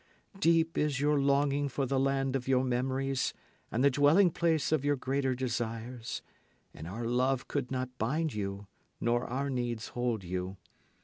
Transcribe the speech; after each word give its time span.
Deep 0.39 0.79
is 0.79 0.99
your 0.99 1.19
longing 1.19 1.69
for 1.69 1.85
the 1.85 1.99
land 1.99 2.35
of 2.35 2.47
your 2.47 2.63
memories 2.63 3.35
and 3.71 3.83
the 3.83 3.89
dwelling 3.91 4.31
place 4.31 4.71
of 4.71 4.83
your 4.83 4.95
greater 4.95 5.35
desires; 5.35 6.23
and 6.73 6.87
our 6.87 7.05
love 7.05 7.45
would 7.53 7.69
not 7.69 7.95
bind 7.99 8.33
you 8.33 8.65
nor 8.99 9.25
our 9.27 9.47
needs 9.47 9.89
hold 9.89 10.23
you. 10.23 10.57